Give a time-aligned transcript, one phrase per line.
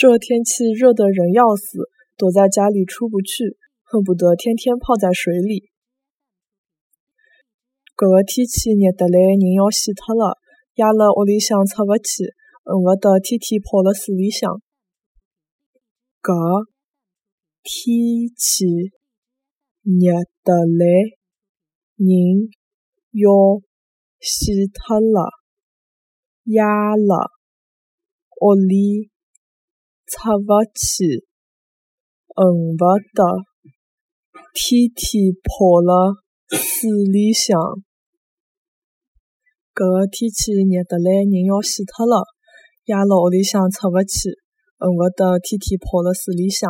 [0.00, 5.68] 这天气热得人要死，躲在家里出不去，恨不得天天泡在水里。
[7.94, 10.38] 搿个天气热得来，人要死脱了，
[10.76, 12.32] 压辣屋里向出勿去，
[12.64, 14.62] 恨不得天天泡辣水里向。
[16.22, 16.64] 搿
[17.60, 18.64] 天气
[19.84, 21.12] 热得来，
[22.00, 22.48] 人
[23.20, 23.60] 要
[24.18, 25.28] 死脱了，
[26.44, 27.28] 压辣
[28.40, 29.10] 屋里
[30.10, 31.22] 出勿去，
[32.34, 33.22] 恨不得
[34.52, 36.18] 天天泡辣
[36.50, 37.56] 水里向。
[39.72, 42.26] 搿个天气热得来，人要死脱了，
[42.86, 44.34] 压辣屋里向出勿去。
[44.78, 46.68] 恨勿得天天泡辣水里向。